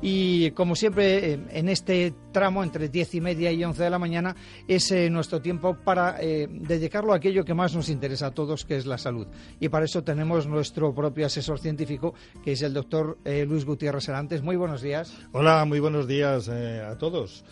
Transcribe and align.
Y 0.00 0.52
como 0.52 0.76
siempre, 0.76 1.32
eh, 1.32 1.40
en 1.50 1.68
este 1.68 2.14
tramo 2.32 2.62
entre 2.62 2.88
diez 2.88 3.14
y 3.14 3.20
media 3.20 3.50
y 3.50 3.64
once 3.64 3.82
de 3.82 3.90
la 3.90 3.98
mañana 3.98 4.36
es 4.68 4.92
eh, 4.92 5.10
nuestro 5.10 5.42
tiempo 5.42 5.76
para 5.76 6.20
eh, 6.20 6.46
dedicarlo 6.48 7.12
a 7.12 7.16
aquello 7.16 7.44
que 7.44 7.54
más 7.54 7.74
nos 7.74 7.88
interesa 7.88 8.28
a 8.28 8.30
todos, 8.30 8.64
que 8.64 8.76
es 8.76 8.86
la 8.86 8.96
salud. 8.96 9.26
Y 9.58 9.68
para 9.68 9.86
eso 9.86 10.04
tenemos 10.04 10.46
nuestro 10.46 10.94
propio 10.94 11.26
asesor 11.26 11.58
científico, 11.58 12.14
que 12.44 12.52
es 12.52 12.62
el 12.62 12.72
doctor 12.72 13.18
Luis 13.24 13.64
Gutiérrez 13.64 14.04
Serantes. 14.04 14.42
Muy 14.42 14.56
buenos 14.56 14.82
días. 14.82 15.12
Hola, 15.32 15.64
muy 15.64 15.80
buenos 15.80 16.06
días 16.06 16.48
a 16.48 16.96
todos. 16.98 17.44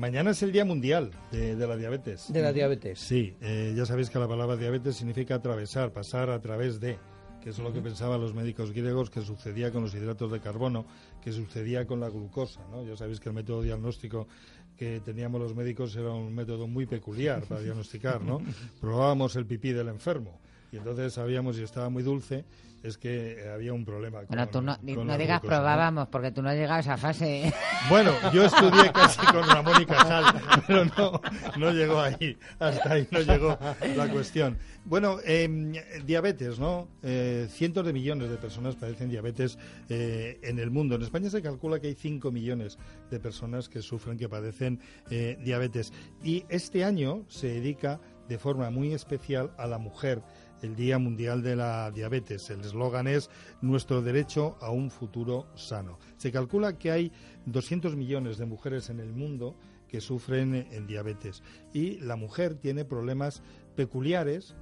mañana 0.00 0.30
es 0.30 0.42
el 0.42 0.52
Día 0.52 0.64
Mundial 0.64 1.10
de, 1.30 1.54
la 1.54 1.76
Diabetes. 1.76 2.32
De 2.32 2.40
la 2.40 2.52
diabetes. 2.52 2.98
Sí, 3.00 3.36
ya 3.74 3.84
sabéis 3.84 4.10
que 4.10 4.18
la 4.18 4.28
palabra 4.28 4.56
diabetes 4.56 4.96
significa 4.96 5.36
atravesar, 5.36 5.92
pasar 5.92 6.30
a 6.30 6.40
través 6.40 6.80
de 6.80 6.98
que 7.42 7.50
es 7.50 7.58
lo 7.58 7.72
que 7.72 7.80
pensaban 7.80 8.20
los 8.20 8.34
médicos 8.34 8.72
griegos 8.72 9.10
que 9.10 9.20
sucedía 9.20 9.70
con 9.72 9.82
los 9.82 9.94
hidratos 9.94 10.30
de 10.30 10.40
carbono, 10.40 10.84
que 11.22 11.32
sucedía 11.32 11.86
con 11.86 12.00
la 12.00 12.08
glucosa. 12.08 12.60
¿no? 12.70 12.84
Ya 12.84 12.96
sabéis 12.96 13.20
que 13.20 13.28
el 13.28 13.34
método 13.34 13.62
diagnóstico 13.62 14.28
que 14.76 15.00
teníamos 15.00 15.40
los 15.40 15.54
médicos 15.54 15.94
era 15.96 16.10
un 16.10 16.34
método 16.34 16.66
muy 16.66 16.86
peculiar 16.86 17.44
para 17.44 17.60
diagnosticar. 17.60 18.22
¿no? 18.22 18.40
Probábamos 18.80 19.36
el 19.36 19.46
pipí 19.46 19.72
del 19.72 19.88
enfermo 19.88 20.38
y 20.72 20.78
entonces 20.78 21.12
sabíamos 21.12 21.56
si 21.56 21.62
estaba 21.62 21.88
muy 21.90 22.02
dulce 22.02 22.44
es 22.82 22.98
que 22.98 23.48
había 23.52 23.72
un 23.72 23.84
problema. 23.84 24.18
Con, 24.20 24.28
bueno, 24.28 24.48
tú 24.48 24.60
no, 24.60 24.76
digas 25.18 25.40
probábamos, 25.40 26.08
porque 26.08 26.32
tú 26.32 26.42
no 26.42 26.48
has 26.48 26.56
llegado 26.56 26.74
a 26.74 26.80
esa 26.80 26.96
fase. 26.96 27.52
Bueno, 27.88 28.12
yo 28.32 28.44
estudié 28.44 28.92
casi 28.92 29.26
con 29.26 29.42
Ramón 29.42 29.82
y 29.82 29.86
Cajal, 29.86 30.40
pero 30.68 30.84
no, 30.84 31.20
no 31.58 31.72
llegó 31.72 32.00
ahí, 32.00 32.38
hasta 32.60 32.92
ahí 32.92 33.08
no 33.10 33.20
llegó 33.20 33.58
la 33.96 34.08
cuestión. 34.08 34.56
Bueno, 34.84 35.18
em, 35.24 35.72
diabetes, 36.06 36.60
¿no? 36.60 36.86
Eh, 37.02 37.48
cientos 37.50 37.84
de 37.84 37.92
millones 37.92 38.30
de 38.30 38.36
personas 38.36 38.76
padecen 38.76 39.10
diabetes 39.10 39.58
eh, 39.88 40.38
en 40.42 40.60
el 40.60 40.70
mundo. 40.70 40.94
En 40.94 41.02
España 41.02 41.28
se 41.28 41.42
calcula 41.42 41.80
que 41.80 41.88
hay 41.88 41.94
5 41.94 42.30
millones 42.30 42.78
de 43.10 43.18
personas 43.18 43.68
que 43.68 43.82
sufren, 43.82 44.16
que 44.16 44.28
padecen 44.28 44.78
eh, 45.10 45.36
diabetes. 45.42 45.92
Y 46.22 46.44
este 46.48 46.84
año 46.84 47.24
se 47.28 47.48
dedica 47.48 48.00
de 48.28 48.38
forma 48.38 48.70
muy 48.70 48.92
especial 48.92 49.50
a 49.58 49.66
la 49.66 49.78
mujer 49.78 50.22
el 50.62 50.76
Día 50.76 50.98
Mundial 50.98 51.42
de 51.42 51.56
la 51.56 51.90
Diabetes. 51.90 52.48
El 52.50 52.60
eslogan 52.60 53.06
es 53.06 53.30
Nuestro 53.60 54.02
derecho 54.02 54.56
a 54.60 54.70
un 54.70 54.90
futuro 54.90 55.46
sano. 55.54 55.98
Se 56.16 56.32
calcula 56.32 56.78
que 56.78 56.90
hay 56.90 57.12
200 57.46 57.96
millones 57.96 58.38
de 58.38 58.46
mujeres 58.46 58.88
en 58.90 59.00
el 59.00 59.12
mundo 59.12 59.56
que 59.88 60.00
sufren 60.00 60.54
en 60.54 60.86
diabetes 60.86 61.42
y 61.74 61.98
la 61.98 62.16
mujer 62.16 62.54
tiene 62.54 62.84
problemas 62.84 63.42
peculiares. 63.76 64.54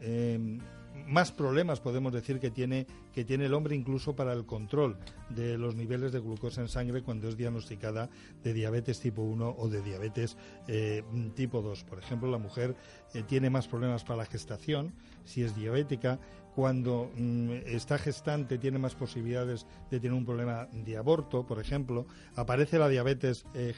Eh, 0.00 0.58
más 1.06 1.32
problemas 1.32 1.80
podemos 1.80 2.12
decir 2.12 2.40
que 2.40 2.50
tiene, 2.50 2.86
que 3.12 3.24
tiene 3.24 3.46
el 3.46 3.54
hombre 3.54 3.74
incluso 3.74 4.14
para 4.14 4.32
el 4.32 4.44
control 4.46 4.96
de 5.28 5.58
los 5.58 5.74
niveles 5.74 6.12
de 6.12 6.20
glucosa 6.20 6.60
en 6.60 6.68
sangre 6.68 7.02
cuando 7.02 7.28
es 7.28 7.36
diagnosticada 7.36 8.08
de 8.42 8.52
diabetes 8.52 9.00
tipo 9.00 9.22
1 9.22 9.56
o 9.58 9.68
de 9.68 9.82
diabetes 9.82 10.36
eh, 10.66 11.02
tipo 11.34 11.62
2. 11.62 11.84
Por 11.84 11.98
ejemplo, 11.98 12.30
la 12.30 12.38
mujer 12.38 12.76
eh, 13.14 13.22
tiene 13.22 13.50
más 13.50 13.68
problemas 13.68 14.04
para 14.04 14.18
la 14.18 14.26
gestación 14.26 14.92
si 15.24 15.42
es 15.42 15.54
diabética 15.54 16.18
cuando 16.58 17.12
mm, 17.16 17.52
está 17.66 17.98
gestante 17.98 18.58
tiene 18.58 18.80
más 18.80 18.96
posibilidades 18.96 19.64
de 19.92 20.00
tener 20.00 20.12
un 20.12 20.24
problema 20.24 20.66
de 20.72 20.96
aborto, 20.96 21.46
por 21.46 21.60
ejemplo. 21.60 22.04
Aparece 22.34 22.80
la 22.80 22.88
diabetes 22.88 23.46
eh, 23.54 23.72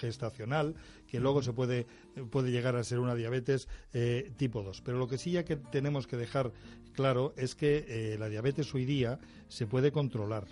gestacional, 0.00 0.74
que 1.06 1.20
luego 1.20 1.42
se 1.42 1.52
puede, 1.52 1.86
puede 2.32 2.50
llegar 2.50 2.74
a 2.74 2.82
ser 2.82 2.98
una 2.98 3.14
diabetes 3.14 3.68
eh, 3.92 4.32
tipo 4.36 4.64
2. 4.64 4.80
Pero 4.80 4.98
lo 4.98 5.06
que 5.06 5.16
sí 5.16 5.30
ya 5.30 5.44
que 5.44 5.54
tenemos 5.54 6.08
que 6.08 6.16
dejar 6.16 6.50
claro 6.92 7.34
es 7.36 7.54
que 7.54 7.84
eh, 7.86 8.16
la 8.18 8.28
diabetes 8.28 8.74
hoy 8.74 8.84
día 8.84 9.20
se 9.46 9.68
puede 9.68 9.92
controlar. 9.92 10.48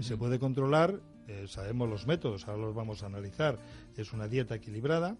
Se 0.00 0.16
puede 0.16 0.38
controlar, 0.38 0.98
sabemos 1.46 1.90
los 1.90 2.06
métodos, 2.06 2.48
ahora 2.48 2.62
los 2.62 2.74
vamos 2.74 3.02
a 3.02 3.06
analizar. 3.06 3.58
Es 3.98 4.14
una 4.14 4.28
dieta 4.28 4.54
equilibrada, 4.54 5.18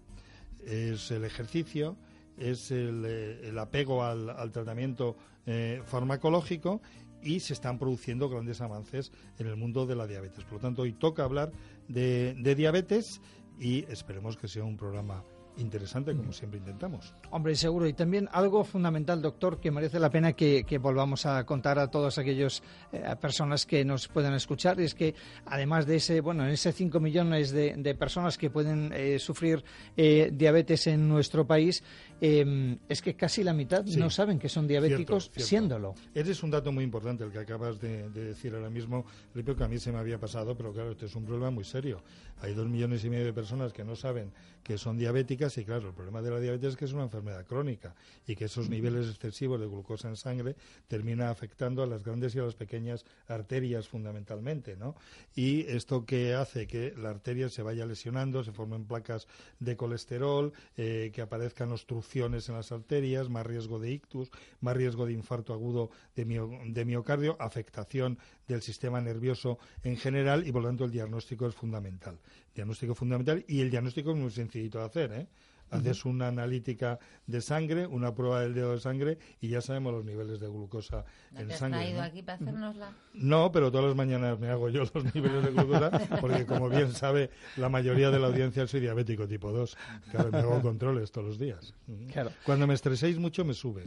es 0.65 1.11
el 1.11 1.23
ejercicio, 1.23 1.97
es 2.41 2.71
el, 2.71 3.57
apego 3.57 4.03
al 4.03 4.51
tratamiento 4.51 5.15
eh, 5.45 5.81
farmacológico 5.85 6.81
y 7.21 7.39
se 7.39 7.53
están 7.53 7.77
produciendo 7.77 8.29
grandes 8.29 8.61
avances 8.61 9.11
en 9.37 9.47
el 9.47 9.55
mundo 9.55 9.85
de 9.85 9.95
la 9.95 10.07
diabetes. 10.07 10.43
Por 10.43 10.53
lo 10.53 10.59
tanto, 10.59 10.81
hoy 10.81 10.93
toca 10.93 11.23
hablar 11.23 11.51
de 11.87 12.55
diabetes 12.55 13.21
y 13.59 13.83
esperemos 13.91 14.37
que 14.37 14.47
sea 14.47 14.63
un 14.63 14.77
programa 14.77 15.23
interesante, 15.57 16.15
como 16.15 16.31
siempre 16.31 16.59
intentamos. 16.59 17.13
Hombre, 17.29 17.55
seguro. 17.55 17.87
Y 17.87 17.93
también 17.93 18.29
algo 18.31 18.63
fundamental, 18.63 19.21
doctor, 19.21 19.59
que 19.59 19.71
merece 19.71 19.99
la 19.99 20.09
pena 20.09 20.33
que, 20.33 20.65
volvamos 20.81 21.25
a 21.25 21.45
contar 21.45 21.77
a 21.79 21.89
todas 21.89 22.17
aquellas 22.17 22.63
eh, 22.91 23.03
personas 23.19 23.65
que 23.65 23.85
nos 23.85 24.07
puedan 24.07 24.33
escuchar, 24.33 24.79
es 24.79 24.95
que 24.95 25.13
además 25.45 25.85
de 25.85 25.97
ese, 25.97 26.21
bueno, 26.21 26.43
en 26.45 26.51
ese 26.51 26.71
5 26.71 26.99
millones 26.99 27.51
de, 27.51 27.95
personas 27.95 28.37
que 28.37 28.49
pueden 28.49 28.91
eh, 28.93 29.19
sufrir 29.19 29.63
eh, 29.97 30.31
diabetes 30.33 30.87
en 30.87 31.07
nuestro 31.07 31.45
país, 31.45 31.83
em, 32.21 32.77
es 32.87 33.01
que 33.01 33.15
casi 33.15 33.43
la 33.43 33.53
mitad 33.53 33.83
no 33.85 34.09
saben 34.09 34.39
que 34.39 34.49
son 34.49 34.67
diabéticos 34.67 35.31
siéndolo. 35.35 35.93
Ese 36.13 36.31
es 36.31 36.43
un 36.43 36.51
dato 36.51 36.71
muy 36.71 36.83
importante 36.83 37.23
el 37.23 37.31
que 37.31 37.39
acabas 37.39 37.79
de, 37.79 38.09
decir 38.09 38.55
ahora 38.55 38.69
mismo, 38.69 39.05
Ripio, 39.35 39.55
que 39.55 39.63
a 39.63 39.67
mí 39.67 39.77
se 39.77 39.91
me 39.91 39.99
había 39.99 40.19
pasado, 40.19 40.55
pero 40.55 40.71
claro, 40.71 40.91
este 40.91 41.05
es 41.05 41.15
un 41.15 41.25
problema 41.25 41.51
muy 41.51 41.63
serio. 41.63 42.01
Hay 42.41 42.53
dos 42.53 42.67
millones 42.67 43.03
y 43.03 43.09
medio 43.09 43.25
de 43.25 43.33
personas 43.33 43.73
que 43.73 43.83
no 43.83 43.95
saben 43.95 44.31
que 44.63 44.77
son 44.77 44.97
diabéticas 44.97 45.40
y 45.41 45.65
claro, 45.65 45.87
el 45.87 45.95
problema 45.95 46.21
de 46.21 46.29
la 46.29 46.39
diabetes 46.39 46.69
es 46.69 46.77
que 46.77 46.85
es 46.85 46.93
una 46.93 47.01
enfermedad 47.03 47.47
crónica 47.47 47.95
y 48.27 48.35
que 48.35 48.45
esos 48.45 48.69
niveles 48.69 49.07
excesivos 49.07 49.59
de 49.59 49.65
glucosa 49.65 50.07
en 50.07 50.15
sangre 50.15 50.55
termina 50.87 51.31
afectando 51.31 51.81
a 51.81 51.87
las 51.87 52.03
grandes 52.03 52.35
y 52.35 52.39
a 52.39 52.43
las 52.43 52.53
pequeñas 52.53 53.05
arterias 53.27 53.87
fundamentalmente, 53.87 54.77
¿no? 54.77 54.95
Y 55.35 55.61
esto 55.61 56.05
que 56.05 56.35
hace 56.35 56.67
que 56.67 56.93
la 56.95 57.09
arteria 57.09 57.49
se 57.49 57.63
vaya 57.63 57.87
lesionando, 57.87 58.43
se 58.43 58.51
formen 58.51 58.85
placas 58.85 59.27
de 59.59 59.75
colesterol, 59.75 60.53
eh, 60.77 61.09
que 61.11 61.21
aparezcan 61.21 61.71
obstrucciones 61.71 62.47
en 62.47 62.55
las 62.55 62.71
arterias, 62.71 63.29
más 63.29 63.45
riesgo 63.45 63.79
de 63.79 63.91
ictus, 63.91 64.29
más 64.59 64.77
riesgo 64.77 65.07
de 65.07 65.13
infarto 65.13 65.53
agudo 65.53 65.89
de, 66.15 66.23
de 66.67 66.85
miocardio, 66.85 67.35
afectación 67.39 68.19
del 68.53 68.61
sistema 68.61 69.01
nervioso 69.01 69.59
en 69.83 69.97
general 69.97 70.47
y 70.47 70.51
por 70.51 70.61
lo 70.61 70.69
tanto 70.69 70.85
el 70.85 70.91
diagnóstico 70.91 71.47
es 71.47 71.55
fundamental. 71.55 72.17
Diagnóstico 72.53 72.95
fundamental 72.95 73.43
y 73.47 73.61
el 73.61 73.69
diagnóstico 73.69 74.11
es 74.11 74.17
muy 74.17 74.31
sencillito 74.31 74.79
de 74.79 74.85
hacer, 74.85 75.11
¿eh? 75.13 75.27
Haces 75.71 76.05
una 76.05 76.27
analítica 76.27 76.99
de 77.25 77.41
sangre, 77.41 77.87
una 77.87 78.13
prueba 78.13 78.41
del 78.41 78.53
dedo 78.53 78.73
de 78.73 78.79
sangre 78.79 79.17
y 79.39 79.47
ya 79.47 79.61
sabemos 79.61 79.93
los 79.93 80.05
niveles 80.05 80.39
de 80.39 80.47
glucosa 80.47 81.05
en 81.35 81.47
te 81.47 81.57
sangre. 81.57 81.79
Has 81.79 81.85
traído 81.85 82.01
aquí 82.01 82.21
para 82.21 82.37
hacérnosla? 82.37 82.93
No, 83.13 83.51
pero 83.51 83.71
todas 83.71 83.87
las 83.87 83.95
mañanas 83.95 84.37
me 84.39 84.49
hago 84.49 84.69
yo 84.69 84.83
los 84.93 85.15
niveles 85.15 85.43
de 85.43 85.51
glucosa 85.51 85.89
porque 86.19 86.45
como 86.45 86.69
bien 86.69 86.91
sabe 86.91 87.29
la 87.57 87.69
mayoría 87.69 88.11
de 88.11 88.19
la 88.19 88.27
audiencia 88.27 88.67
soy 88.67 88.81
diabético 88.81 89.27
tipo 89.27 89.51
2. 89.51 89.77
Claro, 90.11 90.31
me 90.31 90.39
hago 90.39 90.61
controles 90.61 91.11
todos 91.11 91.27
los 91.27 91.39
días. 91.39 91.73
Claro. 92.11 92.31
Cuando 92.45 92.67
me 92.67 92.73
estreséis 92.73 93.17
mucho 93.17 93.45
me 93.45 93.53
sube. 93.53 93.83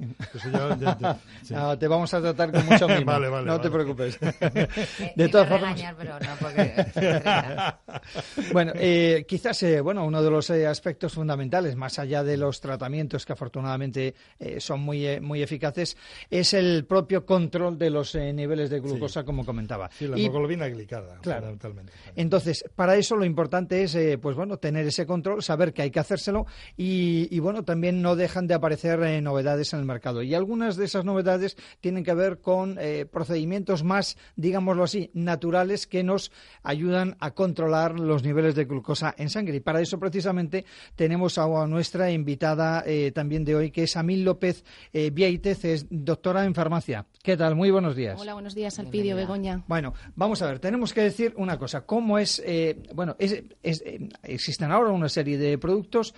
no, 1.50 1.78
te 1.78 1.88
vamos 1.88 2.14
a 2.14 2.20
tratar 2.20 2.50
con 2.50 2.66
mucho 2.66 2.88
mimo. 2.88 3.04
vale, 3.06 3.28
vale, 3.28 3.46
no 3.46 3.60
te 3.60 3.70
preocupes. 3.70 4.18
de 5.16 5.28
todas 5.28 5.48
formas. 5.48 5.82
Pero 5.98 6.18
no 6.18 6.36
porque... 6.40 6.86
bueno, 8.52 8.72
eh, 8.76 9.24
quizás 9.28 9.62
eh, 9.62 9.80
bueno 9.80 10.04
uno 10.04 10.22
de 10.22 10.30
los 10.30 10.50
eh, 10.50 10.66
aspectos 10.66 11.12
fundamentales 11.12 11.73
más 11.76 11.98
allá 11.98 12.22
de 12.22 12.36
los 12.36 12.60
tratamientos 12.60 13.24
que 13.24 13.32
afortunadamente 13.32 14.14
eh, 14.38 14.60
son 14.60 14.80
muy, 14.80 15.06
eh, 15.06 15.20
muy 15.20 15.42
eficaces, 15.42 15.96
es 16.30 16.54
el 16.54 16.84
propio 16.84 17.24
control 17.24 17.78
de 17.78 17.90
los 17.90 18.14
eh, 18.14 18.32
niveles 18.32 18.70
de 18.70 18.80
glucosa, 18.80 19.24
como 19.24 19.44
comentaba. 19.44 19.90
Sí, 19.90 20.06
la 20.06 20.16
hemoglobina 20.16 20.68
glicada, 20.68 21.18
fundamentalmente. 21.22 21.92
Entonces, 22.16 22.64
para 22.74 22.96
eso 22.96 23.16
lo 23.16 23.24
importante 23.24 23.82
es, 23.82 23.96
pues 24.20 24.36
bueno, 24.36 24.58
tener 24.58 24.86
ese 24.86 25.06
control, 25.06 25.42
saber 25.42 25.72
que 25.72 25.82
hay 25.82 25.90
que 25.90 26.00
hacérselo 26.00 26.46
y, 26.76 27.38
bueno, 27.40 27.64
también 27.64 28.02
no 28.02 28.16
dejan 28.16 28.46
de 28.46 28.54
aparecer 28.54 29.22
novedades 29.22 29.72
en 29.72 29.80
el 29.80 29.84
mercado. 29.84 30.22
Y 30.22 30.34
algunas 30.34 30.76
de 30.76 30.84
esas 30.84 31.04
novedades 31.04 31.56
tienen 31.80 32.04
que 32.04 32.14
ver 32.14 32.40
con 32.40 32.78
procedimientos 33.10 33.84
más, 33.84 34.16
digámoslo 34.36 34.84
así, 34.84 35.10
naturales 35.14 35.86
que 35.86 36.02
nos 36.02 36.32
ayudan 36.62 37.16
a 37.20 37.32
controlar 37.32 37.98
los 37.98 38.22
niveles 38.22 38.54
de 38.54 38.64
glucosa 38.64 39.14
en 39.16 39.30
sangre. 39.30 39.56
Y 39.56 39.60
para 39.60 39.80
eso 39.80 39.98
precisamente 39.98 40.64
tenemos 40.96 41.38
a 41.38 41.46
nuestra 41.66 42.10
invitada 42.10 42.82
eh, 42.86 43.12
también 43.12 43.44
de 43.44 43.54
hoy, 43.54 43.70
que 43.70 43.84
es 43.84 43.96
Amil 43.96 44.24
López 44.24 44.64
eh, 44.92 45.12
es 45.42 45.86
doctora 45.90 46.44
en 46.44 46.54
farmacia. 46.54 47.06
¿Qué 47.22 47.36
tal? 47.36 47.54
Muy 47.54 47.70
buenos 47.70 47.96
días. 47.96 48.20
Hola, 48.20 48.34
buenos 48.34 48.54
días, 48.54 48.78
Alpidio, 48.78 49.16
Begoña. 49.16 49.64
Bueno, 49.66 49.94
vamos 50.14 50.42
a 50.42 50.46
ver, 50.46 50.58
tenemos 50.58 50.92
que 50.92 51.02
decir 51.02 51.34
una 51.36 51.58
cosa. 51.58 51.86
¿Cómo 51.86 52.18
es? 52.18 52.42
Eh, 52.44 52.82
bueno, 52.94 53.16
es, 53.18 53.32
eh, 53.32 54.08
existen 54.22 54.70
ahora 54.70 54.90
una 54.90 55.08
serie 55.08 55.38
de 55.38 55.58
productos 55.58 56.14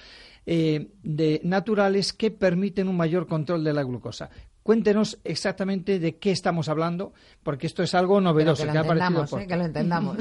de 0.46 1.40
naturales 1.42 2.12
que 2.12 2.30
permiten 2.30 2.86
un 2.86 2.96
mayor 2.96 3.26
control 3.26 3.64
de 3.64 3.72
la 3.72 3.82
glucosa. 3.82 4.30
Cuéntenos 4.66 5.20
exactamente 5.22 6.00
de 6.00 6.16
qué 6.16 6.32
estamos 6.32 6.68
hablando, 6.68 7.12
porque 7.44 7.68
esto 7.68 7.84
es 7.84 7.94
algo 7.94 8.20
novedoso. 8.20 8.66
que, 8.66 8.72
lo 8.72 8.80
entendamos, 8.80 9.30
que 9.30 9.56
lo 9.56 9.64
entendamos. 9.64 10.16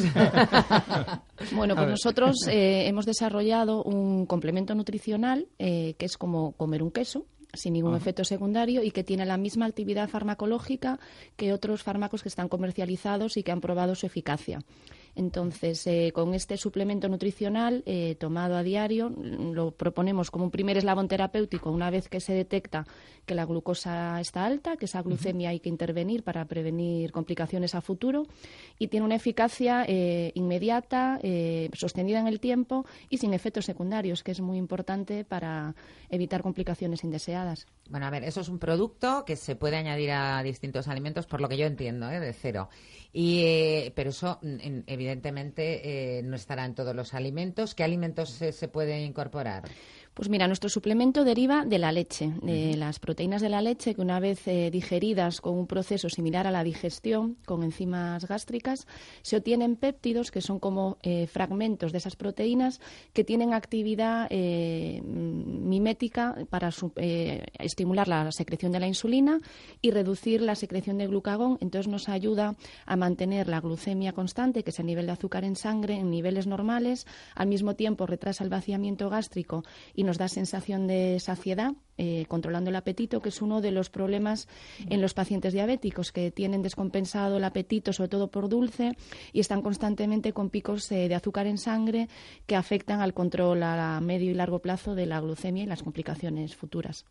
bueno, 1.54 1.76
pues 1.76 1.88
nosotros 1.88 2.48
eh, 2.48 2.88
hemos 2.88 3.08
desarrollado 3.08 3.82
un 3.82 4.28
complemento 4.28 4.76
nutricional 4.76 5.48
eh, 5.58 5.96
que 5.98 6.06
es 6.06 6.16
como 6.16 6.52
comer 6.52 6.84
un 6.84 6.92
queso 6.92 7.26
sin 7.56 7.74
ningún 7.74 7.96
efecto 7.96 8.24
secundario 8.24 8.84
y 8.84 8.92
que 8.92 9.04
tiene 9.04 9.26
la 9.26 9.38
misma 9.38 9.66
actividad 9.66 10.10
farmacológica 10.10 11.00
que 11.38 11.52
otros 11.52 11.82
fármacos 11.82 12.22
que 12.22 12.30
están 12.30 12.48
comercializados 12.48 13.38
y 13.38 13.44
que 13.44 13.52
han 13.52 13.62
probado 13.62 13.96
su 13.96 14.06
eficacia. 14.06 14.60
Entonces, 15.16 15.88
eh, 15.88 16.12
con 16.14 16.34
este 16.34 16.58
suplemento 16.58 17.08
nutricional 17.08 17.84
eh, 17.86 18.16
tomado 18.20 18.58
a 18.58 18.64
diario, 18.64 19.10
lo 19.10 19.72
proponemos 19.72 20.30
como 20.30 20.46
un 20.46 20.52
primer 20.52 20.78
eslabón 20.78 21.08
terapéutico 21.08 21.72
una 21.72 21.90
vez 21.90 22.10
que 22.10 22.20
se 22.20 22.34
detecta 22.34 22.86
que 23.26 23.34
la 23.34 23.46
glucosa 23.46 24.20
está 24.20 24.46
alta, 24.46 24.78
que 24.78 24.86
esa 24.86 25.02
glucemia 25.02 25.50
hay 25.50 25.60
que 25.60 25.70
intervenir 25.70 26.24
para 26.24 26.46
prevenir 26.46 27.12
complicaciones 27.12 27.74
a 27.74 27.82
futuro 27.82 28.28
y 28.78 28.88
tiene 28.88 29.06
una 29.06 29.16
eficacia 29.16 29.86
eh, 29.88 30.32
inmediata, 30.36 31.20
sostenida 31.74 32.20
en 32.20 32.28
el 32.28 32.40
tiempo 32.40 32.86
y 33.10 33.18
sin 33.18 33.34
efectos 33.34 33.66
secundarios, 33.66 34.22
que 34.22 34.32
es 34.32 34.42
muy 34.42 34.58
importante 34.58 35.24
para 35.24 35.74
evitar 36.10 36.44
complicaciones 36.44 37.04
indeseadas. 37.04 37.66
Bueno, 37.90 38.06
a 38.06 38.10
ver, 38.10 38.24
eso 38.24 38.42
es 38.42 38.50
un 38.50 38.60
producto 38.60 39.26
que 39.26 39.36
se 39.36 39.56
puede 39.56 39.78
añadir 39.78 40.12
a 40.12 40.42
distintos 40.44 40.88
alimentos, 40.88 41.26
por 41.26 41.42
lo 41.42 41.50
que 41.50 41.58
yo 41.58 41.66
entiendo, 41.66 42.08
de 42.08 42.34
cero. 42.34 42.70
Y, 43.14 43.92
pero 43.92 44.10
eso, 44.10 44.40
mm, 44.42 44.80
evidentemente, 45.06 46.18
eh, 46.18 46.24
no 46.24 46.36
estará 46.36 46.66
en 46.66 46.74
todos 46.74 46.96
los 46.96 47.14
alimentos. 47.14 47.76
¿Qué 47.76 47.84
alimentos 47.84 48.30
se, 48.32 48.52
se 48.52 48.68
puede 48.68 49.04
incorporar? 49.04 49.64
Pues 50.16 50.30
mira, 50.30 50.48
nuestro 50.48 50.70
suplemento 50.70 51.26
deriva 51.26 51.66
de 51.66 51.78
la 51.78 51.92
leche, 51.92 52.32
de 52.42 52.78
las 52.78 53.00
proteínas 53.00 53.42
de 53.42 53.50
la 53.50 53.62
leche 53.62 53.94
que 53.94 54.00
una 54.00 54.22
vez 54.22 54.48
eh, 54.48 54.72
digeridas 54.72 55.42
con 55.42 55.58
un 55.58 55.68
proceso 55.68 56.08
similar 56.08 56.48
a 56.48 56.52
la 56.52 56.64
digestión 56.64 57.36
con 57.46 57.64
enzimas 57.64 58.26
gástricas, 58.26 58.88
se 59.24 59.36
obtienen 59.36 59.76
péptidos 59.76 60.32
que 60.32 60.40
son 60.40 60.60
como 60.60 61.00
eh, 61.04 61.28
fragmentos 61.28 61.92
de 61.92 61.98
esas 61.98 62.16
proteínas 62.16 62.80
que 63.12 63.26
tienen 63.26 63.54
actividad 63.54 64.28
eh, 64.30 65.02
mimética 65.04 66.34
para 66.50 66.70
estimular 67.60 68.08
la 68.08 68.32
secreción 68.32 68.72
de 68.72 68.80
la 68.80 68.88
insulina 68.88 69.42
y 69.82 69.92
reducir 69.92 70.42
la 70.42 70.56
secreción 70.56 70.98
de 70.98 71.08
glucagón. 71.08 71.58
Entonces 71.60 71.92
nos 71.92 72.08
ayuda 72.08 72.56
a 72.86 72.96
mantener 72.96 73.50
la 73.50 73.60
glucemia 73.60 74.14
constante, 74.14 74.64
que 74.64 74.70
es 74.70 74.80
el 74.80 74.86
nivel 74.86 75.08
de 75.08 75.12
azúcar 75.12 75.44
en 75.44 75.58
sangre, 75.58 75.96
en 75.96 76.10
niveles 76.10 76.48
normales. 76.48 77.06
Al 77.36 77.48
mismo 77.48 77.76
tiempo 77.76 78.06
retrasa 78.06 78.46
el 78.46 78.50
vaciamiento 78.50 79.10
gástrico 79.10 79.66
y 79.94 80.05
nos 80.06 80.18
da 80.18 80.28
sensación 80.28 80.88
de 80.88 81.20
saciedad, 81.20 81.74
eh, 81.98 82.26
controlando 82.28 82.70
el 82.70 82.76
apetito, 82.76 83.22
que 83.22 83.30
es 83.30 83.42
uno 83.42 83.62
de 83.62 83.72
los 83.72 83.90
problemas 83.90 84.50
en 84.90 85.02
los 85.02 85.14
pacientes 85.14 85.54
diabéticos, 85.54 86.12
que 86.12 86.30
tienen 86.30 86.62
descompensado 86.62 87.38
el 87.38 87.44
apetito, 87.46 87.94
sobre 87.94 88.10
todo 88.10 88.28
por 88.28 88.50
dulce, 88.50 88.98
y 89.32 89.40
están 89.40 89.62
constantemente 89.62 90.34
con 90.34 90.50
picos 90.50 90.92
eh, 90.92 91.08
de 91.08 91.16
azúcar 91.16 91.48
en 91.48 91.58
sangre 91.58 92.10
que 92.48 92.58
afectan 92.58 93.00
al 93.00 93.14
control 93.14 93.64
a 93.64 94.02
medio 94.02 94.30
y 94.30 94.34
largo 94.34 94.60
plazo 94.60 94.94
de 94.94 95.06
la 95.06 95.22
glucemia 95.22 95.64
y 95.64 95.68
las 95.68 95.84
complicaciones 95.84 96.54
futuras. 96.56 97.06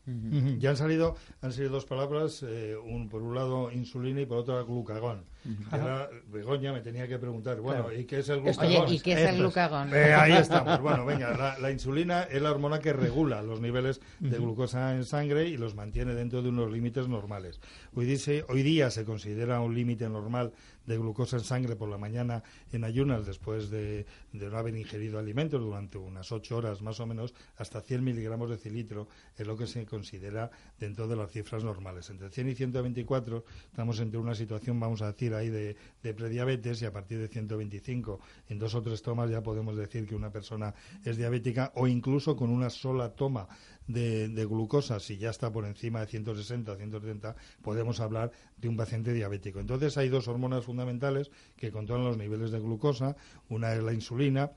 Ya 0.58 0.70
han 0.70 0.76
salido, 0.76 1.16
han 1.40 1.52
salido 1.52 1.72
dos 1.72 1.86
palabras, 1.86 2.44
eh, 2.46 2.76
un, 2.76 3.08
por 3.08 3.22
un 3.22 3.34
lado 3.34 3.72
insulina 3.72 4.20
y 4.20 4.26
por 4.26 4.38
otro 4.38 4.66
glucagón. 4.66 5.24
Ahora 5.70 6.08
Begoña 6.30 6.72
me 6.72 6.80
tenía 6.80 7.08
que 7.08 7.18
preguntar, 7.18 7.60
bueno, 7.60 7.92
¿y 7.92 8.04
qué 8.04 8.18
es 8.18 8.28
el 8.28 8.42
glucagón? 8.42 8.92
¿y 8.92 9.00
qué 9.00 9.12
es 9.12 9.30
el 9.30 9.38
glucagón? 9.38 9.94
ahí 9.94 10.32
estamos. 10.32 10.80
Bueno, 10.80 11.06
venga, 11.06 11.56
la 11.58 11.70
insulina 11.70 12.24
es 12.24 12.42
la 12.42 12.50
hormona 12.50 12.80
que 12.80 12.92
regula 12.92 13.40
los 13.40 13.62
niveles 13.62 14.00
de 14.20 14.36
glucosa 14.36 14.73
en 14.74 15.04
sangre 15.04 15.48
y 15.48 15.56
los 15.56 15.74
mantiene 15.74 16.14
dentro 16.14 16.42
de 16.42 16.48
unos 16.48 16.70
límites 16.70 17.08
normales. 17.08 17.60
Hoy, 17.94 18.06
dice, 18.06 18.44
hoy 18.48 18.62
día 18.62 18.90
se 18.90 19.04
considera 19.04 19.60
un 19.60 19.74
límite 19.74 20.08
normal 20.08 20.52
de 20.86 20.98
glucosa 20.98 21.36
en 21.36 21.44
sangre 21.44 21.76
por 21.76 21.88
la 21.88 21.96
mañana 21.96 22.42
en 22.72 22.84
ayunas 22.84 23.24
después 23.24 23.70
de, 23.70 24.06
no 24.32 24.56
haber 24.56 24.76
ingerido 24.76 25.18
alimentos 25.18 25.60
durante 25.60 25.96
unas 25.96 26.30
ocho 26.32 26.56
horas 26.56 26.82
más 26.82 27.00
o 27.00 27.06
menos, 27.06 27.34
hasta 27.56 27.80
100 27.80 28.04
miligramos 28.04 28.50
de 28.50 28.58
cilitro 28.58 29.08
es 29.36 29.46
lo 29.46 29.56
que 29.56 29.66
se 29.66 29.86
considera 29.86 30.50
dentro 30.78 31.08
de 31.08 31.16
las 31.16 31.30
cifras 31.30 31.64
normales. 31.64 32.10
Entre 32.10 32.28
100 32.28 32.48
y 32.48 32.54
124 32.54 33.44
estamos 33.70 34.00
entre 34.00 34.18
una 34.18 34.34
situación, 34.34 34.78
vamos 34.78 35.02
a 35.02 35.12
decir, 35.12 35.34
ahí 35.34 35.48
de, 35.48 35.76
de 36.02 36.14
prediabetes 36.14 36.82
y 36.82 36.84
a 36.84 36.92
partir 36.92 37.18
de 37.18 37.28
125 37.28 38.20
en 38.48 38.58
dos 38.58 38.74
o 38.74 38.82
tres 38.82 39.02
tomas 39.02 39.30
ya 39.30 39.42
podemos 39.42 39.76
decir 39.76 40.06
que 40.06 40.14
una 40.14 40.30
persona 40.30 40.74
es 41.04 41.16
diabética 41.16 41.72
o 41.76 41.86
incluso 41.86 42.36
con 42.36 42.50
una 42.50 42.70
sola 42.70 43.14
toma 43.14 43.48
de, 43.86 44.46
glucosa, 44.48 45.00
si 45.00 45.18
ya 45.18 45.30
está 45.30 45.52
por 45.52 45.66
encima 45.66 46.00
de 46.00 46.06
160, 46.06 46.76
170, 46.76 47.36
podemos 47.62 48.00
hablar 48.00 48.32
de 48.56 48.68
un 48.68 48.76
paciente 48.76 49.12
diabético. 49.12 49.60
Entonces 49.60 49.96
hay 49.98 50.08
dos 50.08 50.28
hormonas 50.28 50.64
fundamentales 50.64 51.30
que 51.56 51.70
controlan 51.70 52.06
los 52.06 52.16
niveles 52.16 52.50
de 52.50 52.60
glucosa. 52.60 53.16
Una 53.48 53.74
es 53.74 53.82
la 53.82 53.92
insulina, 53.92 54.52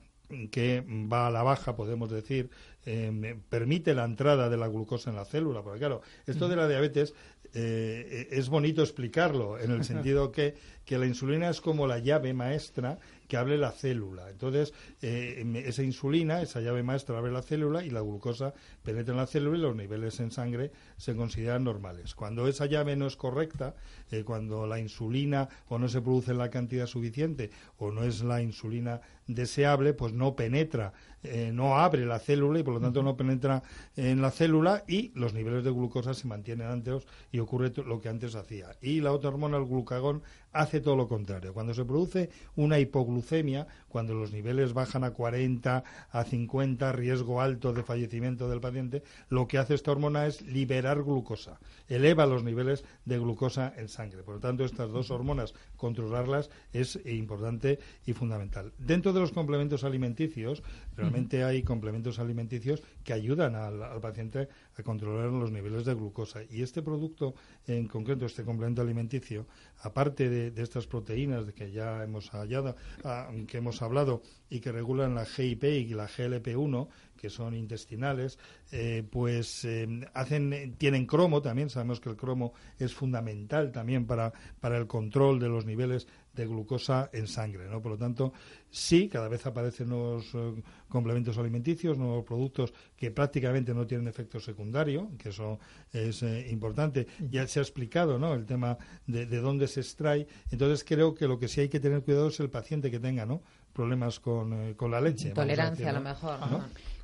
que 0.50 0.84
va 1.10 1.26
a 1.26 1.30
la 1.30 1.42
baja, 1.42 1.74
podemos 1.74 2.10
decir, 2.10 2.50
eh, 2.84 3.36
permite 3.48 3.94
la 3.94 4.04
entrada 4.04 4.48
de 4.48 4.56
la 4.56 4.68
glucosa 4.68 5.10
en 5.10 5.16
la 5.16 5.24
célula. 5.24 5.62
Porque 5.62 5.78
claro, 5.78 6.02
esto 6.26 6.48
de 6.48 6.56
la 6.56 6.68
diabetes 6.68 7.14
eh, 7.54 8.28
es 8.30 8.48
bonito 8.48 8.82
explicarlo, 8.82 9.58
en 9.58 9.70
el 9.70 9.84
sentido 9.84 10.30
que, 10.32 10.54
que 10.88 10.96
la 10.96 11.04
insulina 11.04 11.50
es 11.50 11.60
como 11.60 11.86
la 11.86 11.98
llave 11.98 12.32
maestra 12.32 12.98
que 13.28 13.36
abre 13.36 13.58
la 13.58 13.72
célula. 13.72 14.30
Entonces, 14.30 14.72
eh, 15.02 15.44
esa 15.66 15.82
insulina, 15.82 16.40
esa 16.40 16.62
llave 16.62 16.82
maestra, 16.82 17.18
abre 17.18 17.30
la 17.30 17.42
célula 17.42 17.84
y 17.84 17.90
la 17.90 18.00
glucosa 18.00 18.54
penetra 18.82 19.12
en 19.12 19.18
la 19.18 19.26
célula 19.26 19.58
y 19.58 19.60
los 19.60 19.76
niveles 19.76 20.18
en 20.20 20.30
sangre 20.30 20.72
se 20.96 21.14
consideran 21.14 21.62
normales. 21.62 22.14
Cuando 22.14 22.48
esa 22.48 22.64
llave 22.64 22.96
no 22.96 23.06
es 23.06 23.16
correcta, 23.16 23.74
eh, 24.10 24.24
cuando 24.24 24.66
la 24.66 24.80
insulina 24.80 25.50
o 25.68 25.78
no 25.78 25.90
se 25.90 26.00
produce 26.00 26.30
en 26.30 26.38
la 26.38 26.48
cantidad 26.48 26.86
suficiente 26.86 27.50
o 27.76 27.90
no 27.90 28.02
es 28.02 28.22
la 28.22 28.40
insulina 28.40 29.02
deseable, 29.26 29.92
pues 29.92 30.14
no 30.14 30.34
penetra, 30.34 30.94
eh, 31.22 31.50
no 31.52 31.76
abre 31.76 32.06
la 32.06 32.18
célula 32.18 32.60
y 32.60 32.62
por 32.62 32.72
lo 32.72 32.80
tanto 32.80 33.02
no 33.02 33.14
penetra 33.14 33.62
en 33.94 34.22
la 34.22 34.30
célula 34.30 34.84
y 34.88 35.12
los 35.14 35.34
niveles 35.34 35.64
de 35.64 35.70
glucosa 35.70 36.14
se 36.14 36.26
mantienen 36.26 36.68
antes 36.68 37.06
y 37.30 37.40
ocurre 37.40 37.72
lo 37.84 38.00
que 38.00 38.08
antes 38.08 38.34
hacía. 38.36 38.76
Y 38.80 39.02
la 39.02 39.12
otra 39.12 39.28
hormona, 39.28 39.58
el 39.58 39.66
glucagón, 39.66 40.22
hace 40.52 40.80
todo 40.80 40.96
lo 40.96 41.08
contrario. 41.08 41.52
Cuando 41.52 41.74
se 41.74 41.84
produce 41.84 42.30
una 42.56 42.78
hipoglucemia, 42.78 43.66
cuando 43.88 44.14
los 44.14 44.32
niveles 44.32 44.72
bajan 44.72 45.04
a 45.04 45.10
40, 45.10 45.84
a 46.10 46.24
50, 46.24 46.92
riesgo 46.92 47.40
alto 47.40 47.72
de 47.72 47.82
fallecimiento 47.82 48.48
del 48.48 48.60
paciente, 48.60 49.02
lo 49.28 49.46
que 49.46 49.58
hace 49.58 49.74
esta 49.74 49.92
hormona 49.92 50.26
es 50.26 50.42
liberar 50.42 51.02
glucosa, 51.02 51.58
eleva 51.88 52.26
los 52.26 52.44
niveles 52.44 52.84
de 53.04 53.18
glucosa 53.18 53.72
en 53.76 53.88
sangre. 53.88 54.22
Por 54.22 54.36
lo 54.36 54.40
tanto, 54.40 54.64
estas 54.64 54.90
dos 54.90 55.10
hormonas, 55.10 55.54
controlarlas 55.76 56.50
es 56.72 56.98
importante 57.06 57.78
y 58.06 58.12
fundamental. 58.12 58.72
Dentro 58.78 59.12
de 59.12 59.20
los 59.20 59.32
complementos 59.32 59.84
alimenticios, 59.84 60.62
realmente 60.96 61.44
hay 61.44 61.62
complementos 61.62 62.18
alimenticios 62.18 62.82
que 63.04 63.12
ayudan 63.12 63.54
al 63.54 64.00
paciente 64.00 64.48
a 64.76 64.82
controlar 64.82 65.30
los 65.30 65.50
niveles 65.50 65.84
de 65.84 65.94
glucosa. 65.94 66.40
Y 66.50 66.62
este 66.62 66.82
producto, 66.82 67.34
en 67.66 67.88
concreto, 67.88 68.26
este 68.26 68.44
complemento 68.44 68.82
alimenticio, 68.82 69.46
aparte 69.82 70.28
de, 70.28 70.37
estas 70.46 70.86
proteínas 70.86 71.46
de 71.46 71.52
que 71.52 71.70
ya 71.70 72.02
hemos 72.02 72.30
hallado, 72.30 72.76
ah, 73.04 73.30
que 73.46 73.58
hemos 73.58 73.82
hablado 73.82 74.22
y 74.50 74.60
que 74.60 74.72
regulan 74.72 75.14
la 75.14 75.24
GIP 75.24 75.64
y 75.64 75.88
la 75.94 76.08
GLP1, 76.08 76.88
que 77.18 77.28
son 77.28 77.54
intestinales, 77.54 78.38
eh, 78.72 79.02
pues 79.10 79.64
eh, 79.64 79.86
hacen, 80.14 80.76
tienen 80.78 81.06
cromo 81.06 81.42
también, 81.42 81.68
sabemos 81.68 82.00
que 82.00 82.08
el 82.08 82.16
cromo 82.16 82.54
es 82.78 82.94
fundamental 82.94 83.70
también 83.72 84.06
para, 84.06 84.32
para 84.60 84.78
el 84.78 84.86
control 84.86 85.38
de 85.38 85.48
los 85.48 85.66
niveles 85.66 86.06
de 86.34 86.46
glucosa 86.46 87.10
en 87.12 87.26
sangre, 87.26 87.68
¿no? 87.68 87.82
Por 87.82 87.92
lo 87.92 87.98
tanto, 87.98 88.32
sí, 88.70 89.08
cada 89.08 89.28
vez 89.28 89.44
aparecen 89.44 89.88
nuevos 89.88 90.30
eh, 90.34 90.62
complementos 90.88 91.36
alimenticios, 91.36 91.98
nuevos 91.98 92.24
productos 92.24 92.72
que 92.96 93.10
prácticamente 93.10 93.74
no 93.74 93.86
tienen 93.86 94.06
efecto 94.06 94.38
secundario, 94.38 95.10
que 95.18 95.30
eso 95.30 95.58
es 95.92 96.22
importante. 96.50 97.08
Ya 97.30 97.46
se 97.48 97.58
ha 97.58 97.62
explicado, 97.62 98.18
¿no? 98.18 98.34
El 98.34 98.46
tema 98.46 98.78
de, 99.06 99.26
de 99.26 99.38
dónde 99.38 99.66
se 99.66 99.80
extrae. 99.80 100.28
Entonces, 100.50 100.84
creo 100.84 101.14
que 101.14 101.26
lo 101.26 101.40
que 101.40 101.48
sí 101.48 101.62
hay 101.62 101.68
que 101.68 101.80
tener 101.80 102.02
cuidado 102.02 102.28
es 102.28 102.38
el 102.38 102.50
paciente 102.50 102.90
que 102.90 103.00
tenga, 103.00 103.26
¿no? 103.26 103.42
Problemas 103.72 104.20
con, 104.20 104.74
con 104.74 104.90
la 104.90 105.00
leche. 105.00 105.30
Tolerancia, 105.30 105.90
a, 105.90 105.92
lo 105.92 106.00
mejor. 106.00 106.38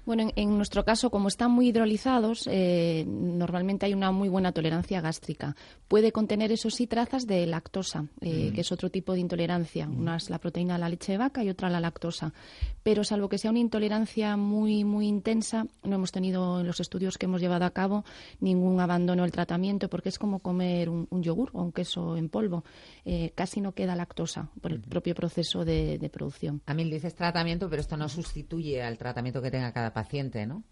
Bueno, 0.06 0.30
en, 0.37 0.56
nuestro 0.56 0.84
caso, 0.84 1.08
como 1.11 1.28
están 1.28 1.50
muy 1.50 1.68
hidrolizados, 1.68 2.46
eh, 2.50 3.06
normalmente 3.08 3.87
hay 3.87 3.94
una 3.94 4.11
muy 4.11 4.28
buena 4.28 4.52
tolerancia 4.52 5.00
gástrica. 5.00 5.56
Puede 5.88 6.12
contener, 6.12 6.52
eso 6.52 6.68
sí, 6.68 6.87
trazas 6.87 7.26
de 7.26 7.46
lactosa, 7.46 8.04
eh, 8.20 8.50
mm. 8.50 8.54
que 8.54 8.61
es 8.61 8.70
otro 8.70 8.90
tipo 8.90 9.14
de 9.14 9.20
intolerancia. 9.20 9.87
Mm. 9.87 9.99
Una 9.99 10.16
es 10.16 10.28
la 10.28 10.38
proteína 10.38 10.75
de 10.75 10.80
la 10.80 10.90
leche 10.90 11.12
de 11.12 11.18
vaca 11.18 11.42
y 11.42 11.49
otra 11.49 11.70
la 11.70 11.80
lactosa. 11.80 12.34
Pero 12.82 13.02
salvo 13.02 13.30
que 13.30 13.38
sea 13.38 13.50
una 13.50 13.61
intolerancia 13.61 14.37
muy, 14.37 14.84
muy 14.84 15.06
intensa, 15.06 15.66
no 15.82 15.94
hemos 15.94 16.12
tenido 16.12 16.61
en 16.61 16.66
los 16.66 16.80
estudios 16.80 17.16
que 17.16 17.25
hemos 17.25 17.40
llevado 17.40 17.64
a 17.64 17.70
cabo 17.70 18.04
ningún 18.40 18.80
abandono 18.80 19.23
del 19.23 19.32
tratamiento, 19.32 19.88
porque 19.88 20.11
es 20.11 20.18
como 20.18 20.40
comer 20.40 20.90
un, 20.90 21.08
yogur 21.23 21.49
o 21.54 21.62
un 21.62 21.73
queso 21.73 22.18
en 22.18 22.28
polvo. 22.28 22.62
Eh, 23.06 23.32
casi 23.34 23.62
no 23.62 23.73
queda 23.73 23.96
lactosa 23.96 24.50
por 24.61 24.73
el 24.73 24.80
propio 24.80 25.14
proceso 25.14 25.64
de, 25.64 25.99
de 25.99 26.11
producción. 26.11 26.61
También 26.61 26.90
dices 26.90 27.14
tratamiento, 27.14 27.70
pero 27.70 27.80
esto 27.80 27.96
no 27.96 28.11
sustituye 28.11 28.82
al 28.82 28.99
tratamiento 28.99 29.40
que 29.40 29.50
tenga 29.50 29.73
cada 29.73 29.93
paciente, 29.94 30.46
¿no? 30.46 30.62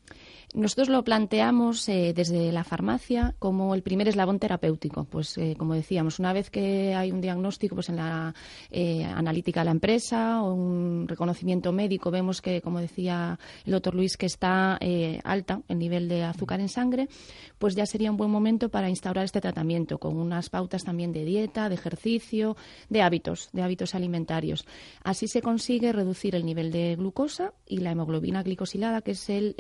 Nosotros 0.55 0.91
lo 0.91 1.03
planteamos 1.03 1.89
eh, 1.89 2.13
desde 2.15 2.53
la 2.53 2.63
farmacia 2.63 3.35
como 3.39 3.75
el 3.75 3.83
primer 3.83 4.09
eslabón 4.09 4.39
terapéutico. 4.39 5.05
Pues, 5.05 5.39
eh, 5.39 5.55
como 5.57 5.73
decíamos, 5.73 6.19
una 6.19 6.35
vez 6.35 6.51
que 6.51 6.95
hay 6.95 7.11
un 7.11 7.23
diagnóstico 7.23 7.75
pues, 7.75 7.89
en 7.89 7.97
la 7.97 8.35
eh, 8.71 9.03
analítica 9.03 9.61
de 9.61 9.65
la 9.65 9.71
empresa 9.71 10.43
o 10.43 10.53
un 10.53 11.09
reconocimiento 11.09 11.73
médico, 11.73 12.11
vemos 12.11 12.43
que, 12.43 12.61
como 12.61 12.81
decía 12.81 13.39
el 13.65 13.73
doctor 13.73 13.95
Luis, 13.95 14.19
que 14.19 14.27
está 14.27 14.79
alta 15.25 15.63
el 15.69 15.79
nivel 15.79 16.09
de 16.09 16.25
azúcar 16.25 16.61
en 16.61 16.69
sangre, 16.69 17.09
pues 17.59 17.75
ya 17.75 17.87
sería 17.87 18.11
un 18.11 18.17
buen 18.19 18.31
momento 18.31 18.69
para 18.69 18.91
instaurar 18.91 19.25
este 19.25 19.41
tratamiento 19.41 19.99
con 19.99 20.17
unas 20.17 20.51
pautas 20.51 20.85
también 20.85 21.13
de 21.13 21.25
dieta, 21.25 21.69
de 21.69 21.77
ejercicio, 21.77 22.57
de 22.91 23.01
hábitos, 23.01 23.49
de 23.53 23.63
hábitos 23.63 23.95
alimentarios. 23.95 24.67
Así 25.03 25.29
se 25.29 25.41
consigue 25.41 25.93
reducir 25.93 26.35
el 26.35 26.45
nivel 26.45 26.73
de 26.73 26.97
glucosa 26.97 27.55
y 27.67 27.79
la 27.79 27.93
hemoglobina 27.93 28.43
glicosilada, 28.43 29.01
que 29.01 29.13
es 29.13 29.31
el 29.31 29.55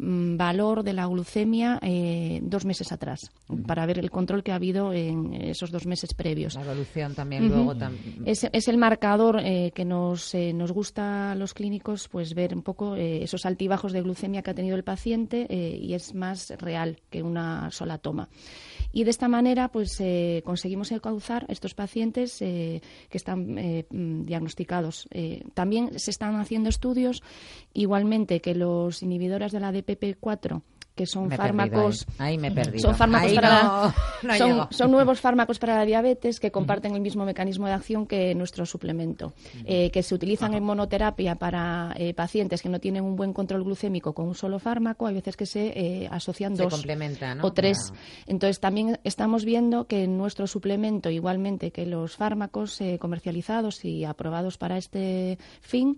valor 0.01 0.83
de 0.83 0.93
la 0.93 1.05
glucemia 1.05 1.79
eh, 1.81 2.39
dos 2.41 2.65
meses 2.65 2.91
atrás, 2.91 3.31
para 3.67 3.85
ver 3.85 3.99
el 3.99 4.09
control 4.09 4.43
que 4.43 4.51
ha 4.51 4.55
habido 4.55 4.93
en 4.93 5.33
esos 5.33 5.71
dos 5.71 5.85
meses 5.85 6.13
previos. 6.13 6.55
La 6.55 6.63
evolución 6.63 7.13
también 7.13 7.47
luego. 7.47 7.75
es, 8.25 8.47
es, 8.51 8.67
el 8.67 8.77
marcador 8.77 9.39
eh, 9.43 9.71
que 9.75 9.85
nos, 9.85 10.33
eh, 10.33 10.53
nos 10.53 10.71
gusta 10.71 11.31
a 11.31 11.35
los 11.35 11.53
clínicos, 11.53 12.07
pues 12.07 12.33
ver 12.33 12.55
un 12.55 12.63
poco 12.63 12.95
esos 12.95 13.45
altibajos 13.45 13.93
de 13.93 14.01
glucemia 14.01 14.41
que 14.41 14.51
ha 14.51 14.55
tenido 14.55 14.75
el 14.75 14.83
paciente 14.83 15.47
y 15.49 15.93
es 15.93 16.15
más 16.15 16.51
real 16.57 16.97
que 17.09 17.21
una 17.21 17.69
sola 17.71 17.97
toma. 17.97 18.29
Y 18.91 19.03
de 19.03 19.09
esta 19.09 19.27
manera, 19.27 19.69
pues 19.69 20.01
conseguimos 20.43 20.91
encauzar 20.91 21.45
estos 21.49 21.73
pacientes 21.73 22.37
que 22.39 22.81
están 23.11 23.55
mm, 23.89 24.23
diagnosticados. 24.23 25.07
también 25.53 25.97
se 25.99 26.11
están 26.11 26.35
haciendo 26.35 26.69
estudios, 26.69 27.23
igualmente 27.73 28.41
que 28.41 28.55
los 28.55 29.01
inhibidores 29.01 29.51
de 29.51 29.59
la 29.59 29.71
DPP4 29.71 30.61
que 31.01 31.07
son 31.07 31.31
fármacos 31.31 32.05
son 32.77 32.95
fármacos 32.95 33.33
para 33.33 33.93
son, 34.69 34.91
nuevos 34.91 35.19
fármacos 35.19 35.57
para 35.57 35.75
la 35.77 35.83
diabetes 35.83 36.39
que 36.39 36.51
comparten 36.51 36.93
el 36.93 37.01
mismo 37.01 37.25
mecanismo 37.25 37.65
de 37.65 37.73
acción 37.73 38.05
que 38.05 38.35
nuestro 38.35 38.67
suplemento 38.67 39.33
eh, 39.65 39.89
que 39.89 40.03
se 40.03 40.13
utilizan 40.13 40.53
en 40.53 40.63
monoterapia 40.63 41.33
para 41.35 41.95
eh, 41.97 42.13
pacientes 42.13 42.61
que 42.61 42.69
no 42.69 42.79
tienen 42.79 43.03
un 43.03 43.15
buen 43.15 43.33
control 43.33 43.63
glucémico 43.63 44.13
con 44.13 44.27
un 44.27 44.35
solo 44.35 44.59
fármaco 44.59 45.07
hay 45.07 45.15
veces 45.15 45.35
que 45.35 45.47
se 45.47 45.73
eh, 45.75 46.07
asocian 46.11 46.53
dos 46.53 46.85
o 47.41 47.53
tres. 47.53 47.91
Entonces 48.27 48.59
también 48.59 48.99
estamos 49.03 49.43
viendo 49.43 49.87
que 49.87 50.05
nuestro 50.05 50.45
suplemento 50.45 51.09
igualmente 51.09 51.71
que 51.71 51.87
los 51.87 52.15
fármacos 52.15 52.79
comercializados 52.99 53.83
y 53.85 54.05
aprobados 54.05 54.59
para 54.59 54.77
este 54.77 55.39
fin 55.61 55.97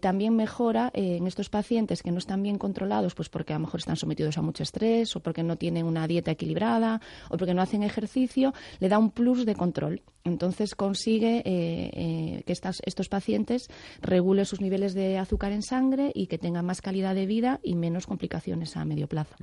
también 0.00 0.36
mejora 0.36 0.90
en 0.94 1.26
estos 1.26 1.50
pacientes 1.50 2.02
que 2.02 2.10
no 2.10 2.18
están 2.18 2.42
bien 2.42 2.56
controlados 2.56 3.14
pues 3.14 3.28
porque 3.28 3.52
a 3.52 3.56
lo 3.56 3.66
mejor 3.66 3.80
están 3.80 3.96
sometidos 3.96 4.21
a 4.36 4.42
mucho 4.42 4.62
estrés 4.62 5.14
o 5.16 5.20
porque 5.20 5.42
no 5.42 5.56
tienen 5.56 5.86
una 5.86 6.06
dieta 6.06 6.30
equilibrada 6.30 7.00
o 7.28 7.36
porque 7.36 7.54
no 7.54 7.62
hacen 7.62 7.82
ejercicio, 7.82 8.54
le 8.80 8.88
da 8.88 8.98
un 8.98 9.10
plus 9.10 9.44
de 9.44 9.54
control. 9.54 10.02
Entonces 10.24 10.74
consigue 10.74 11.38
eh, 11.38 11.90
eh, 11.92 12.42
que 12.46 12.52
estas, 12.52 12.80
estos 12.84 13.08
pacientes 13.08 13.68
regulen 14.00 14.44
sus 14.44 14.60
niveles 14.60 14.94
de 14.94 15.18
azúcar 15.18 15.52
en 15.52 15.62
sangre 15.62 16.12
y 16.14 16.28
que 16.28 16.38
tengan 16.38 16.64
más 16.64 16.80
calidad 16.80 17.14
de 17.14 17.26
vida 17.26 17.58
y 17.62 17.74
menos 17.74 18.06
complicaciones 18.06 18.76
a 18.76 18.84
medio 18.84 19.08
plazo. 19.08 19.34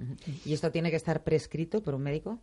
¿Y 0.45 0.53
esto 0.53 0.71
tiene 0.71 0.89
que 0.89 0.95
estar 0.95 1.24
prescrito 1.24 1.81
por 1.81 1.95
un 1.95 2.03
médico? 2.03 2.39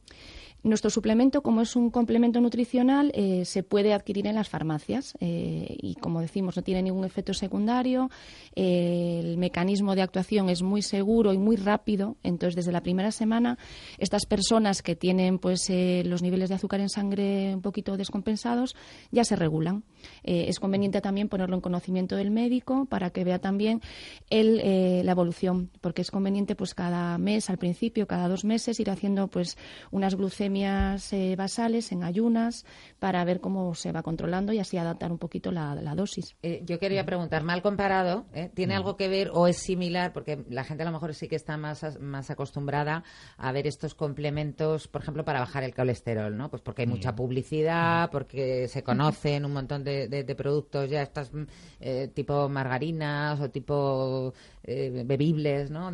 Nuestro 0.62 0.90
suplemento, 0.90 1.42
como 1.42 1.62
es 1.62 1.76
un 1.76 1.90
complemento 1.90 2.40
nutricional, 2.40 3.12
eh, 3.14 3.44
se 3.44 3.62
puede 3.62 3.94
adquirir 3.94 4.26
en 4.26 4.34
las 4.34 4.48
farmacias 4.48 5.14
y, 5.20 5.94
como 6.00 6.20
decimos, 6.20 6.56
no 6.56 6.62
tiene 6.62 6.82
ningún 6.82 7.04
efecto 7.04 7.34
secundario. 7.34 8.10
El 8.54 9.38
mecanismo 9.38 9.94
de 9.94 10.02
actuación 10.02 10.48
es 10.48 10.62
muy 10.62 10.82
seguro 10.82 11.32
y 11.32 11.38
muy 11.38 11.56
rápido. 11.56 12.15
Entonces, 12.22 12.56
desde 12.56 12.72
la 12.72 12.82
primera 12.82 13.10
semana, 13.10 13.58
estas 13.98 14.26
personas 14.26 14.82
que 14.82 14.96
tienen 14.96 15.38
pues, 15.38 15.70
los 16.04 16.22
niveles 16.22 16.48
de 16.48 16.54
azúcar 16.54 16.80
en 16.80 16.88
sangre 16.88 17.54
un 17.54 17.62
poquito 17.62 17.96
descompensados 17.96 18.74
ya 19.10 19.24
se 19.24 19.36
regulan. 19.36 19.84
es 20.22 20.58
conveniente 20.60 21.00
también 21.00 21.28
ponerlo 21.28 21.56
en 21.56 21.60
conocimiento 21.60 22.16
del 22.16 22.30
médico 22.30 22.86
para 22.86 23.10
que 23.10 23.24
vea 23.24 23.38
también 23.38 23.80
la 24.30 25.12
evolución, 25.12 25.70
porque 25.80 26.02
es 26.02 26.10
conveniente 26.10 26.54
pues 26.54 26.74
cada 26.74 27.18
mes, 27.18 27.50
al 27.50 27.58
principio, 27.58 28.06
cada 28.06 28.28
dos 28.28 28.44
meses, 28.44 28.78
ir 28.80 28.90
haciendo 28.90 29.28
pues 29.28 29.56
unas 29.90 30.14
glucemias 30.14 31.12
eh, 31.12 31.34
basales 31.36 31.92
en 31.92 32.04
ayunas 32.04 32.64
para 32.98 33.24
ver 33.24 33.40
cómo 33.40 33.74
se 33.74 33.92
va 33.92 34.02
controlando 34.02 34.52
y 34.52 34.58
así 34.58 34.76
adaptar 34.76 35.12
un 35.12 35.18
poquito 35.18 35.50
la, 35.52 35.74
dosis. 35.94 36.36
Eh, 36.42 36.62
yo 36.64 36.78
quería 36.78 37.04
preguntar, 37.06 37.42
mal 37.42 37.62
comparado, 37.62 38.26
¿eh? 38.34 38.50
¿tiene 38.54 38.74
algo 38.74 38.96
que 38.96 39.08
ver 39.08 39.30
o 39.32 39.46
es 39.46 39.58
similar? 39.58 40.12
Porque 40.12 40.44
la 40.48 40.64
gente 40.64 40.82
a 40.82 40.86
lo 40.86 40.92
mejor 40.92 41.14
sí 41.14 41.28
que 41.28 41.36
está 41.36 41.56
más, 41.56 41.84
más 42.06 42.30
acostumbrada 42.30 43.04
a 43.36 43.52
ver 43.52 43.66
estos 43.66 43.94
complementos, 43.94 44.88
por 44.88 45.02
ejemplo, 45.02 45.24
para 45.24 45.40
bajar 45.40 45.64
el 45.64 45.74
colesterol, 45.74 46.36
¿no? 46.36 46.50
Pues 46.50 46.62
porque 46.62 46.82
hay 46.82 46.88
mucha 46.88 47.14
publicidad, 47.14 48.10
porque 48.10 48.68
se 48.68 48.82
conocen 48.82 49.44
un 49.44 49.52
montón 49.52 49.84
de, 49.84 50.34
productos 50.36 50.90
ya 50.90 51.02
estas 51.02 51.30
tipo 52.14 52.48
margarinas 52.48 53.40
o 53.40 53.50
tipo 53.50 54.34
bebibles, 54.64 55.70
¿no? 55.70 55.90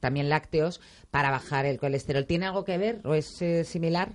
también 0.00 0.28
lácteos 0.28 0.80
para 1.10 1.30
bajar 1.30 1.66
el 1.66 1.78
colesterol. 1.78 2.26
¿Tiene 2.26 2.46
algo 2.46 2.64
que 2.64 2.78
ver 2.78 3.00
o 3.04 3.14
es 3.14 3.42
similar? 3.64 4.12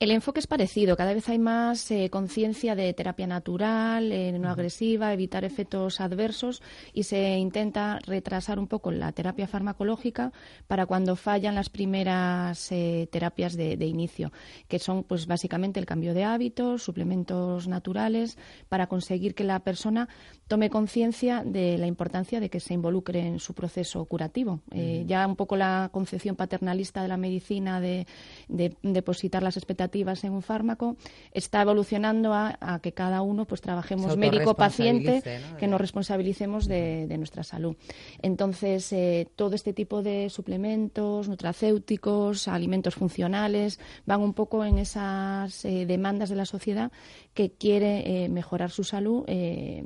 El 0.00 0.12
enfoque 0.12 0.38
es 0.38 0.46
parecido. 0.46 0.96
Cada 0.96 1.12
vez 1.12 1.28
hay 1.28 1.40
más 1.40 1.90
eh, 1.90 2.08
conciencia 2.08 2.76
de 2.76 2.94
terapia 2.94 3.26
natural, 3.26 4.12
eh, 4.12 4.30
no 4.30 4.48
agresiva, 4.48 5.12
evitar 5.12 5.44
efectos 5.44 6.00
adversos 6.00 6.62
y 6.92 7.02
se 7.02 7.36
intenta 7.36 7.98
retrasar 8.06 8.60
un 8.60 8.68
poco 8.68 8.92
la 8.92 9.10
terapia 9.10 9.48
farmacológica 9.48 10.32
para 10.68 10.86
cuando 10.86 11.16
fallan 11.16 11.56
las 11.56 11.68
primeras 11.68 12.70
eh, 12.70 13.08
terapias 13.10 13.56
de, 13.56 13.74
inicio, 13.86 14.30
que 14.68 14.78
son 14.78 15.02
pues 15.02 15.26
básicamente 15.26 15.80
el 15.80 15.86
cambio 15.86 16.14
de 16.14 16.22
hábitos, 16.22 16.84
suplementos 16.84 17.66
naturales, 17.66 18.38
para 18.68 18.86
conseguir 18.86 19.34
que 19.34 19.42
la 19.42 19.58
persona 19.58 20.08
tome 20.46 20.70
conciencia 20.70 21.42
de 21.44 21.76
la 21.76 21.88
importancia 21.88 22.38
de 22.38 22.50
que 22.50 22.60
se 22.60 22.72
involucre 22.72 23.26
en 23.26 23.40
su 23.40 23.52
proceso 23.52 24.04
curativo. 24.04 24.60
Ya 25.06 25.26
un 25.26 25.34
poco 25.34 25.56
la 25.56 25.90
concepción 25.92 26.36
paternalista 26.36 27.02
de 27.02 27.08
la 27.08 27.16
medicina 27.16 27.80
de, 27.80 28.06
de 28.48 28.76
depositar 28.82 29.42
las 29.42 29.56
expectativas 29.56 29.87
en 29.92 30.32
un 30.32 30.42
fármaco 30.42 30.96
está 31.32 31.62
evolucionando 31.62 32.32
a, 32.32 32.80
que 32.82 32.92
cada 32.92 33.22
uno 33.22 33.44
pues 33.46 33.60
trabajemos 33.60 34.16
médico-paciente, 34.16 35.22
que 35.58 35.66
nos 35.66 35.80
responsabilicemos 35.80 36.66
de, 36.66 37.16
nuestra 37.18 37.42
salud. 37.42 37.76
Entonces, 38.22 38.92
eh, 38.92 39.26
todo 39.34 39.54
este 39.54 39.72
tipo 39.72 40.02
de 40.02 40.30
suplementos, 40.30 41.28
nutracéuticos, 41.28 42.46
alimentos 42.46 42.94
funcionales, 42.94 43.80
van 44.06 44.20
un 44.20 44.34
poco 44.34 44.64
en 44.64 44.78
esas 44.78 45.64
eh, 45.64 45.84
demandas 45.84 46.28
de 46.28 46.36
la 46.36 46.44
sociedad 46.44 46.92
que 47.34 47.50
quiere 47.50 48.24
eh, 48.24 48.28
mejorar 48.28 48.70
su 48.70 48.84
salud 48.84 49.24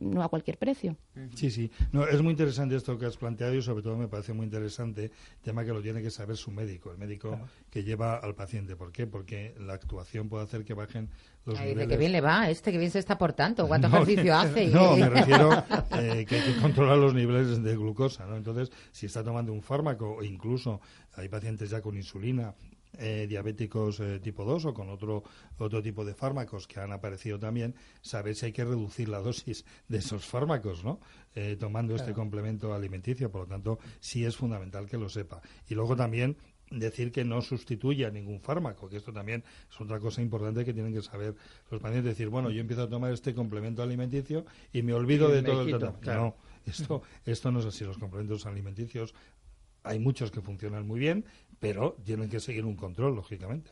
no 0.00 0.22
a 0.22 0.28
cualquier 0.28 0.58
precio. 0.58 0.96
Sí, 1.34 1.50
sí. 1.50 1.70
No, 1.92 2.06
es 2.06 2.20
muy 2.22 2.32
interesante 2.32 2.76
esto 2.76 2.98
que 2.98 3.06
has 3.06 3.16
planteado 3.16 3.54
y 3.54 3.62
sobre 3.62 3.82
todo 3.82 3.96
me 3.96 4.08
parece 4.08 4.32
muy 4.32 4.44
interesante 4.44 5.04
el 5.04 5.42
tema 5.42 5.64
que 5.64 5.72
lo 5.72 5.82
tiene 5.82 6.02
que 6.02 6.10
saber 6.10 6.36
su 6.36 6.50
médico, 6.50 6.90
el 6.90 6.98
médico 6.98 7.38
que 7.70 7.84
lleva 7.84 8.16
al 8.16 8.34
paciente. 8.34 8.76
¿Por 8.76 8.92
qué? 8.92 9.06
Porque 9.06 9.54
la 9.58 9.74
actuación 9.92 10.28
puede 10.28 10.44
hacer 10.44 10.64
que 10.64 10.74
bajen 10.74 11.10
los 11.44 11.58
niveles. 11.60 11.88
que 11.88 11.96
bien 11.96 12.12
le 12.12 12.20
va, 12.20 12.48
este 12.48 12.72
que 12.72 12.78
bien 12.78 12.90
se 12.90 12.98
está 12.98 13.18
portando, 13.18 13.68
cuánto 13.68 13.86
ejercicio 13.88 14.34
hace. 14.38 14.68
No, 14.68 14.96
me 14.96 15.08
refiero 15.08 15.52
eh, 15.98 16.24
que 16.26 16.36
hay 16.36 16.54
que 16.54 16.60
controlar 16.60 16.98
los 16.98 17.14
niveles 17.14 17.62
de 17.62 17.76
glucosa, 17.76 18.26
¿no? 18.26 18.36
Entonces, 18.36 18.70
si 18.90 19.06
está 19.06 19.22
tomando 19.22 19.52
un 19.52 19.62
fármaco 19.62 20.16
o 20.16 20.22
incluso 20.22 20.80
hay 21.14 21.28
pacientes 21.28 21.70
ya 21.70 21.82
con 21.82 21.96
insulina 21.96 22.54
eh, 22.98 23.26
diabéticos 23.26 24.00
eh, 24.00 24.20
tipo 24.20 24.44
2 24.44 24.66
o 24.66 24.74
con 24.74 24.90
otro, 24.90 25.24
otro 25.56 25.82
tipo 25.82 26.04
de 26.04 26.14
fármacos 26.14 26.66
que 26.66 26.78
han 26.78 26.92
aparecido 26.92 27.38
también, 27.38 27.74
saber 28.02 28.34
si 28.34 28.46
hay 28.46 28.52
que 28.52 28.64
reducir 28.64 29.08
la 29.08 29.20
dosis 29.20 29.64
de 29.88 29.98
esos 29.98 30.26
fármacos, 30.26 30.84
¿no? 30.84 31.00
Eh, 31.34 31.56
tomando 31.58 31.96
este 31.96 32.12
complemento 32.12 32.74
alimenticio. 32.74 33.30
Por 33.30 33.42
lo 33.42 33.46
tanto, 33.46 33.78
sí 33.98 34.26
es 34.26 34.36
fundamental 34.36 34.86
que 34.86 34.98
lo 34.98 35.08
sepa. 35.08 35.40
Y 35.68 35.74
luego 35.74 35.96
también 35.96 36.36
decir 36.78 37.12
que 37.12 37.24
no 37.24 37.40
sustituye 37.42 38.06
a 38.06 38.10
ningún 38.10 38.40
fármaco, 38.40 38.88
que 38.88 38.96
esto 38.96 39.12
también 39.12 39.44
es 39.70 39.80
otra 39.80 39.98
cosa 40.00 40.22
importante 40.22 40.64
que 40.64 40.72
tienen 40.72 40.92
que 40.92 41.02
saber 41.02 41.34
los 41.70 41.80
pacientes. 41.80 42.12
Decir, 42.12 42.28
bueno, 42.28 42.50
yo 42.50 42.60
empiezo 42.60 42.82
a 42.82 42.88
tomar 42.88 43.12
este 43.12 43.34
complemento 43.34 43.82
alimenticio 43.82 44.44
y 44.72 44.82
me 44.82 44.92
olvido 44.94 45.28
de 45.28 45.42
todo 45.42 45.62
el 45.62 45.68
tratamiento. 45.68 46.14
No, 46.14 46.36
esto, 46.66 47.02
esto 47.24 47.50
no 47.50 47.60
es 47.60 47.66
así. 47.66 47.84
Los 47.84 47.98
complementos 47.98 48.46
alimenticios 48.46 49.14
hay 49.84 49.98
muchos 49.98 50.30
que 50.30 50.40
funcionan 50.40 50.86
muy 50.86 51.00
bien, 51.00 51.24
pero 51.58 51.96
tienen 52.04 52.28
que 52.28 52.40
seguir 52.40 52.64
un 52.64 52.76
control, 52.76 53.14
lógicamente. 53.14 53.70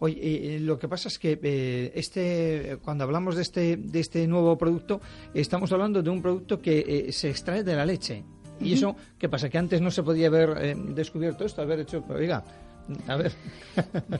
Oye, 0.00 0.58
lo 0.60 0.78
que 0.78 0.86
pasa 0.86 1.08
es 1.08 1.18
que 1.18 1.38
eh, 1.42 1.92
este, 1.94 2.78
cuando 2.82 3.04
hablamos 3.04 3.36
de 3.36 3.42
este, 3.42 3.76
de 3.76 4.00
este 4.00 4.26
nuevo 4.26 4.58
producto, 4.58 5.00
estamos 5.32 5.72
hablando 5.72 6.02
de 6.02 6.10
un 6.10 6.20
producto 6.20 6.60
que 6.60 6.84
eh, 6.86 7.12
se 7.12 7.30
extrae 7.30 7.64
de 7.64 7.74
la 7.74 7.86
leche. 7.86 8.22
¿Y 8.60 8.74
eso 8.74 8.96
qué 9.18 9.28
pasa? 9.28 9.48
Que 9.48 9.58
antes 9.58 9.80
no 9.80 9.90
se 9.90 10.02
podía 10.02 10.28
haber 10.28 10.56
eh, 10.60 10.74
descubierto 10.76 11.44
esto, 11.44 11.62
haber 11.62 11.80
hecho, 11.80 12.04
oiga, 12.08 12.44
A 13.06 13.16
ver. 13.16 13.32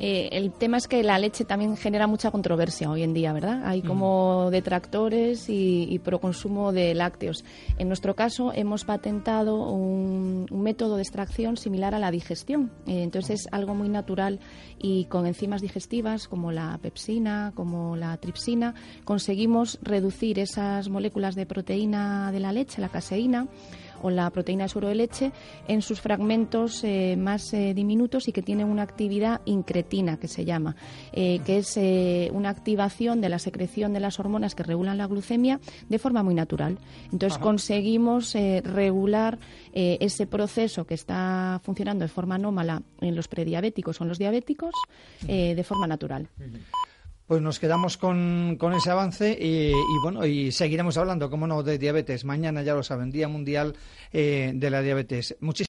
Eh, 0.00 0.30
el 0.32 0.52
tema 0.52 0.78
es 0.78 0.88
que 0.88 1.02
la 1.04 1.18
leche 1.18 1.44
también 1.44 1.76
genera 1.76 2.08
mucha 2.08 2.30
controversia 2.32 2.90
hoy 2.90 3.02
en 3.02 3.14
día, 3.14 3.32
¿verdad? 3.32 3.62
Hay 3.64 3.82
mm. 3.82 3.86
como 3.86 4.48
detractores 4.50 5.48
y, 5.48 5.86
y 5.88 5.98
proconsumo 6.00 6.72
de 6.72 6.92
lácteos. 6.94 7.44
En 7.78 7.86
nuestro 7.86 8.14
caso 8.16 8.52
hemos 8.52 8.84
patentado 8.84 9.70
un, 9.70 10.46
método 10.50 10.96
de 10.96 11.02
extracción 11.02 11.56
similar 11.56 11.94
a 11.94 11.98
la 11.98 12.10
digestión. 12.10 12.72
Eh, 12.86 13.02
entonces 13.02 13.42
es 13.42 13.48
algo 13.52 13.74
muy 13.74 13.88
natural 13.88 14.40
y 14.78 15.04
con 15.04 15.26
enzimas 15.26 15.62
digestivas 15.62 16.26
como 16.26 16.50
la 16.50 16.78
pepsina, 16.82 17.52
como 17.54 17.96
la 17.96 18.16
tripsina, 18.16 18.74
conseguimos 19.04 19.78
reducir 19.82 20.38
esas 20.38 20.88
moléculas 20.88 21.36
de 21.36 21.46
proteína 21.46 22.32
de 22.32 22.40
la 22.40 22.52
leche, 22.52 22.80
la 22.80 22.88
caseína, 22.88 23.46
o 24.02 24.10
la 24.10 24.30
proteína 24.30 24.64
de 24.64 24.68
suero 24.68 24.88
de 24.88 24.94
leche 24.94 25.32
en 25.68 25.82
sus 25.82 26.00
fragmentos 26.00 26.82
eh, 26.84 27.16
más 27.16 27.52
eh, 27.54 27.74
diminutos 27.74 28.28
y 28.28 28.32
que 28.32 28.42
tienen 28.42 28.68
una 28.68 28.82
actividad 28.82 29.40
incretina, 29.44 30.18
que 30.18 30.28
se 30.28 30.44
llama, 30.44 30.76
eh, 31.12 31.40
que 31.44 31.58
es 31.58 31.78
una 32.32 32.50
activación 32.50 33.20
de 33.20 33.28
la 33.28 33.38
secreción 33.38 33.92
de 33.92 34.00
las 34.00 34.18
hormonas 34.20 34.54
que 34.54 34.62
regulan 34.62 34.98
la 34.98 35.06
glucemia 35.06 35.60
de 35.88 35.98
forma 35.98 36.22
muy 36.22 36.34
natural. 36.34 36.78
Entonces 37.12 37.38
conseguimos 37.38 38.34
regular 38.34 39.38
ese 39.72 40.26
proceso 40.26 40.86
que 40.86 40.94
está 40.94 41.60
funcionando 41.64 42.04
de 42.04 42.08
forma 42.08 42.36
anómala 42.36 42.82
en 43.00 43.16
los 43.16 43.28
prediabéticos 43.28 44.00
o 44.00 44.04
en 44.04 44.08
los 44.08 44.18
diabéticos 44.18 44.74
de 45.26 45.64
forma 45.64 45.86
natural. 45.86 46.28
Pues 47.26 47.40
nos 47.40 47.58
quedamos 47.58 47.96
con, 47.96 48.56
con 48.58 48.74
ese 48.74 48.90
avance 48.90 49.38
y, 49.40 49.72
bueno, 50.02 50.26
y 50.26 50.52
seguiremos 50.52 50.98
hablando, 50.98 51.30
como 51.30 51.46
no, 51.46 51.62
de 51.62 51.78
diabetes. 51.78 52.26
Mañana, 52.26 52.62
ya 52.62 52.74
lo 52.74 52.82
saben, 52.82 53.10
Día 53.10 53.28
Mundial 53.28 53.74
eh, 54.12 54.52
de 54.54 54.70
la 54.70 54.82
Diabetes. 54.82 55.34
Muchísimas 55.40 55.54